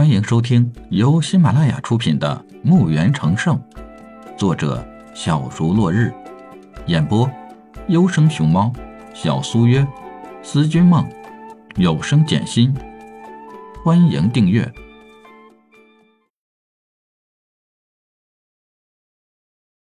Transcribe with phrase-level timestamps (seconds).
[0.00, 3.62] 欢迎收听由喜马拉雅出品的《墓园成圣》，
[4.34, 4.82] 作者
[5.14, 6.10] 小竹落日，
[6.86, 7.30] 演播
[7.88, 8.72] 优生熊猫、
[9.12, 9.86] 小苏约、
[10.42, 11.06] 思君梦、
[11.76, 12.74] 有声简心。
[13.84, 14.72] 欢迎订阅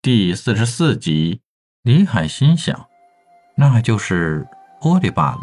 [0.01, 1.41] 第四十四集。
[1.83, 2.87] 李海心想，
[3.55, 4.47] 那就是
[4.81, 5.41] 玻璃罢了。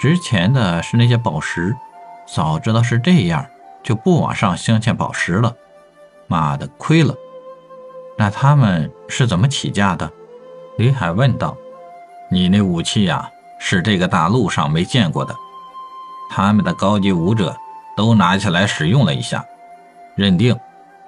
[0.00, 1.76] 值钱的是那些宝石，
[2.30, 3.46] 早知道是这样，
[3.82, 5.56] 就不往上镶嵌宝石了。
[6.26, 7.14] 妈的，亏了！
[8.18, 10.10] 那他们是怎么起价的？
[10.76, 11.56] 李海问道。
[12.30, 15.34] 你那武器呀，是这个大陆上没见过的。
[16.28, 17.56] 他们的高级武者
[17.96, 19.42] 都拿起来使用了一下，
[20.14, 20.54] 认定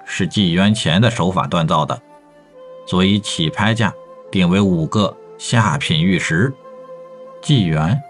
[0.03, 2.01] 是纪元前的手法锻造的。
[2.87, 3.93] 所以起拍价
[4.31, 6.51] 定为五个下品玉石。
[7.43, 8.01] 纪元？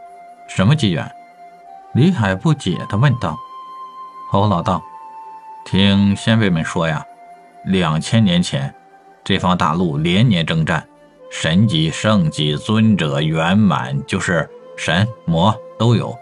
[0.48, 1.12] 什么纪元？
[1.94, 3.38] 李海不解地问道。
[4.30, 4.82] 侯老道，
[5.66, 7.06] 听先辈们说呀，
[7.66, 8.74] 两千年前，
[9.26, 10.88] 这方大陆连年征战，
[11.30, 16.18] 神级、圣级、尊者、圆满，就是神魔都有。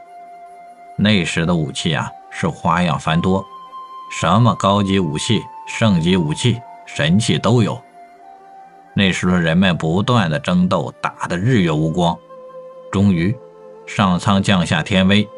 [0.97, 3.45] 那时的武器啊，是花样繁多，
[4.11, 7.79] 什么高级武器、圣级武器、神器都有。
[8.95, 12.17] 那时候人们不断的争斗，打得日月无光，
[12.91, 13.37] 终于
[13.85, 15.29] 上苍降下天威，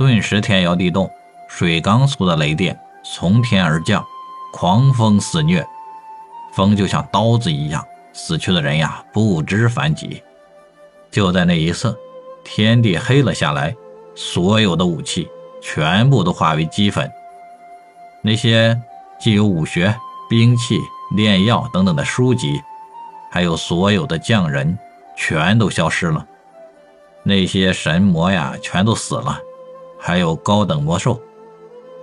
[0.00, 1.10] 顿时天摇地动，
[1.46, 4.02] 水缸粗的雷电从天而降，
[4.50, 5.62] 狂风肆虐，
[6.54, 7.84] 风就像刀子一样，
[8.14, 10.22] 死去的人呀不知凡几。
[11.10, 11.94] 就在那一刻，
[12.42, 13.76] 天地黑了下来，
[14.14, 15.28] 所有的武器
[15.60, 17.12] 全部都化为齑粉，
[18.22, 18.80] 那些
[19.18, 19.94] 既有武学、
[20.30, 20.78] 兵器。
[21.14, 22.62] 炼药等等的书籍，
[23.30, 24.78] 还有所有的匠人，
[25.14, 26.26] 全都消失了。
[27.22, 29.38] 那些神魔呀，全都死了。
[30.00, 31.20] 还有高等魔兽，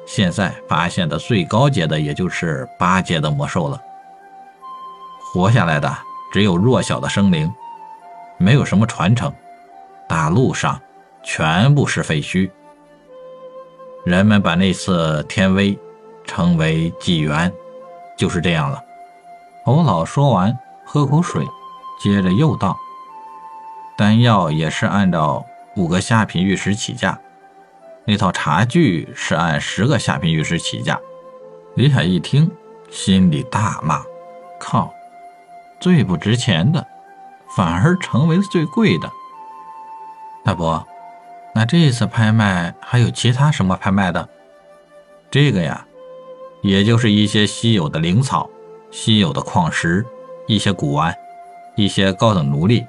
[0.05, 3.81] 现在发现的最高阶的，也就是八阶的魔兽了。
[5.33, 5.97] 活下来的
[6.31, 7.51] 只有弱小的生灵，
[8.37, 9.33] 没有什么传承。
[10.07, 10.79] 大陆上
[11.23, 12.49] 全部是废墟。
[14.05, 15.77] 人们把那次天威
[16.23, 17.51] 称为纪元，
[18.15, 18.81] 就是这样了。
[19.65, 21.45] 侯老说完，喝口水，
[22.01, 22.77] 接着又道
[23.97, 27.19] ：“丹药也是按照五个下品玉石起价，
[28.07, 30.99] 那套茶具是按十个下品玉石起价。”
[31.75, 32.49] 李海一听，
[32.89, 34.01] 心里大骂
[34.57, 34.93] ：“靠！
[35.79, 36.87] 最不值钱的，
[37.55, 39.11] 反而成为了最贵的。”
[40.43, 40.87] 大伯，
[41.53, 44.27] 那这次拍卖还有其他什么拍卖的？
[45.29, 45.85] 这个呀，
[46.61, 48.49] 也就是一些稀有的灵草。
[48.89, 50.05] 稀有的矿石，
[50.47, 51.13] 一些古玩，
[51.75, 52.87] 一些高等奴隶，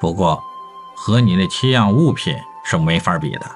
[0.00, 0.42] 不过
[0.96, 3.46] 和你那七样物品是没法比的。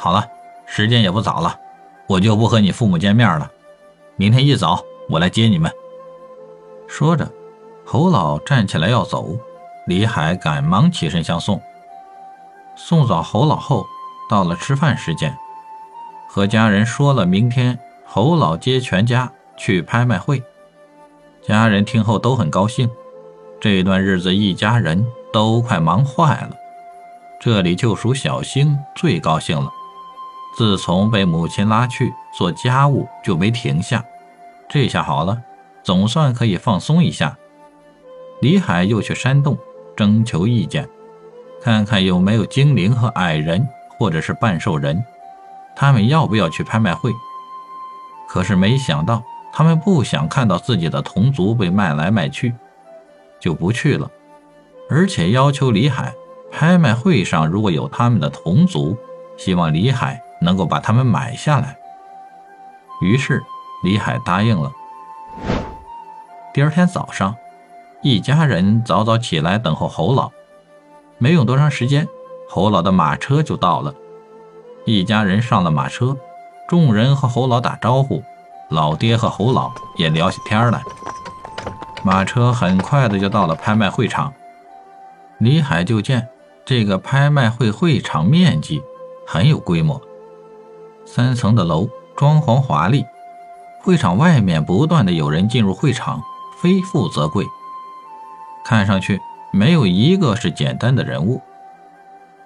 [0.00, 0.24] 好了，
[0.64, 1.58] 时间也不早了，
[2.06, 3.50] 我就不和你父母见面了。
[4.14, 5.70] 明天一早我来接你们。
[6.86, 7.28] 说着，
[7.84, 9.36] 侯老站起来要走，
[9.88, 11.60] 李海赶忙起身相送。
[12.76, 13.84] 送走侯老后，
[14.30, 15.36] 到了吃饭时间，
[16.28, 17.76] 和家人说了明天
[18.06, 20.40] 侯老接全家去拍卖会。
[21.42, 22.88] 家人听后都很高兴，
[23.60, 26.50] 这段日子一家人都快忙坏了。
[27.40, 29.68] 这里就属小星最高兴了。
[30.58, 34.04] 自从被母亲拉去做家务，就没停下。
[34.68, 35.40] 这下好了，
[35.84, 37.38] 总算可以放松一下。
[38.40, 39.56] 李海又去山洞
[39.94, 40.88] 征求意见，
[41.62, 45.00] 看看有没有精灵和矮人，或者是半兽人，
[45.76, 47.12] 他们要不要去拍卖会？
[48.28, 49.22] 可是没想到。
[49.52, 52.52] 他们不想看到自己的同族被卖来卖去，
[53.38, 54.10] 就不去了，
[54.90, 56.12] 而且要求李海
[56.50, 58.96] 拍卖会上如果有他们的同族，
[59.36, 61.76] 希望李海能够把他们买下来。
[63.00, 63.42] 于是
[63.84, 64.72] 李海答应了。
[66.52, 67.34] 第二天早上，
[68.02, 70.30] 一家人早早起来等候侯老，
[71.18, 72.08] 没用多长时间，
[72.48, 73.94] 侯老的马车就到了。
[74.84, 76.16] 一家人上了马车，
[76.66, 78.22] 众人和侯老打招呼。
[78.70, 80.82] 老爹和侯老也聊起天来，
[82.02, 84.32] 马车很快的就到了拍卖会场。
[85.38, 86.28] 李海就见
[86.66, 88.82] 这个拍卖会会场面积
[89.26, 89.98] 很有规模，
[91.10, 93.06] 三层的楼，装潢华丽。
[93.80, 96.22] 会场外面不断的有人进入会场，
[96.60, 97.46] 非富则贵，
[98.62, 99.18] 看上去
[99.50, 101.40] 没有一个是简单的人物。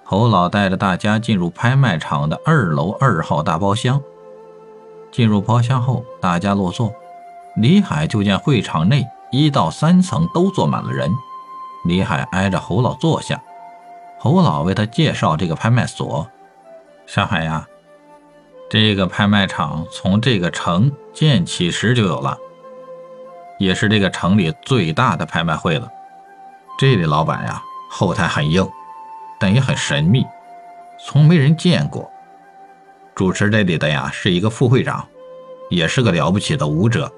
[0.05, 4.01] 侯老带着大家进入拍卖场的二楼二号大包厢。
[5.11, 6.93] 进入包厢后，大家落座。
[7.57, 11.11] 李海就见会场内一到三层都坐满了人。
[11.83, 13.43] 李海挨着侯老坐下，
[14.19, 16.25] 侯老为他介绍这个拍卖所。
[17.05, 17.67] 小海呀，
[18.73, 22.35] 这个拍卖场从这个城建起时就有了，
[23.59, 25.87] 也是这个城里最大的拍卖会了。
[26.79, 28.67] 这里老板呀，后台很硬，
[29.39, 30.25] 但也很神秘，
[31.05, 32.09] 从没人见过。
[33.13, 35.07] 主持这里的呀是一个副会长，
[35.69, 37.13] 也是个了不起的武者。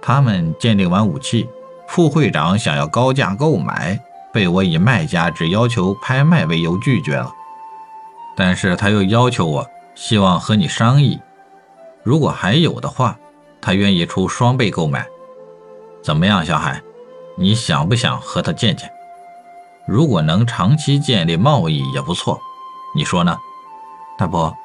[0.00, 1.46] 他们鉴定完武器，
[1.88, 4.00] 副会长想要高价购买，
[4.32, 7.30] 被我以卖家只要求拍卖为由拒绝了。
[8.34, 9.68] 但是他又要求我。
[9.98, 11.20] 希望和你商议，
[12.04, 13.18] 如果还有的话，
[13.60, 15.04] 他愿意出双倍购买。
[16.00, 16.80] 怎么样，小海？
[17.36, 18.88] 你想不想和他见见？
[19.88, 22.40] 如果能长期建立贸易也不错，
[22.94, 23.36] 你说呢？
[24.16, 24.56] 大伯，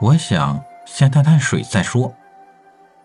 [0.00, 2.14] 我想先探探水再说。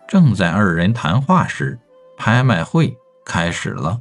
[0.08, 1.78] 正在二人谈话时，
[2.16, 2.96] 拍卖会
[3.26, 4.00] 开始了。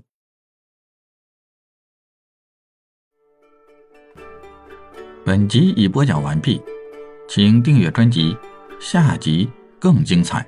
[5.25, 6.63] 本集已播讲完毕。
[7.31, 8.35] 请订阅专辑，
[8.79, 9.47] 下集
[9.77, 10.43] 更精彩。